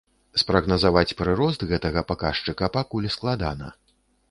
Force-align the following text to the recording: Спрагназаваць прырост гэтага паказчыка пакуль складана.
Спрагназаваць 0.43 1.15
прырост 1.19 1.67
гэтага 1.73 2.05
паказчыка 2.13 2.73
пакуль 2.79 3.09
складана. 3.19 3.73